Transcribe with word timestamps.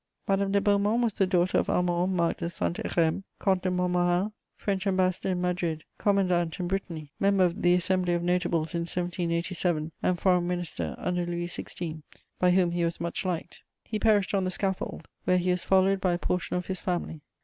Madame 0.27 0.51
de 0.51 0.59
Beaumont 0.59 1.03
was 1.03 1.13
the 1.13 1.27
daughter 1.27 1.59
of 1.59 1.69
Armand 1.69 2.15
Marc 2.15 2.37
de 2.37 2.49
Saint 2.49 2.75
Hérem, 2.77 3.21
Comte 3.37 3.61
de 3.61 3.69
Montmorin, 3.69 4.31
French 4.57 4.87
Ambassador 4.87 5.29
in 5.29 5.41
Madrid, 5.41 5.83
commandant 5.99 6.59
in 6.59 6.67
Brittany, 6.67 7.11
member 7.19 7.43
of 7.45 7.61
the 7.61 7.75
Assembly 7.75 8.15
of 8.15 8.23
Notables 8.23 8.73
in 8.73 8.79
1787, 8.87 9.91
and 10.01 10.19
Foreign 10.19 10.47
Minister 10.47 10.95
under 10.97 11.27
Louis 11.27 11.45
XVI., 11.45 12.01
by 12.39 12.49
whom 12.49 12.71
he 12.71 12.83
was 12.83 12.99
much 12.99 13.23
liked: 13.23 13.59
he 13.83 13.99
perished 13.99 14.33
on 14.33 14.43
the 14.43 14.49
scaffold, 14.49 15.07
where 15.25 15.37
he 15.37 15.51
was 15.51 15.63
followed 15.63 16.01
by 16.01 16.13
a 16.13 16.17
portion 16.17 16.55
of 16.57 16.65
his 16.65 16.79
family. 16.79 17.21